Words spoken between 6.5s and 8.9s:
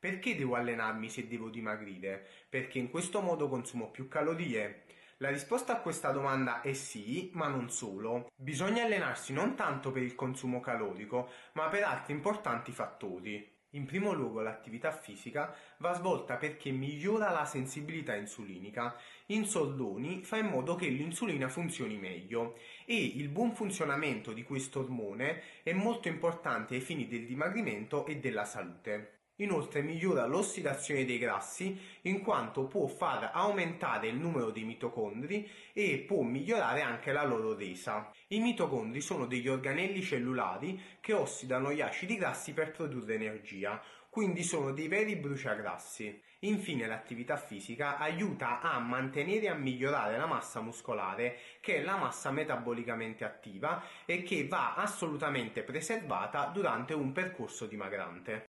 è sì, ma non solo. Bisogna